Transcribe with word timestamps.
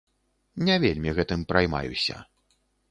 Не 0.69 0.79
вельмі 0.85 1.15
гэтым 1.21 1.47
праймаюся. 1.53 2.15